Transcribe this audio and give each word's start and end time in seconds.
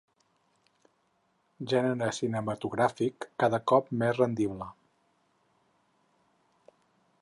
Gènere 1.73 2.07
cinematogràfic 2.21 3.29
cada 3.45 3.61
cop 3.73 3.95
més 4.05 4.19
rendible. 4.21 4.71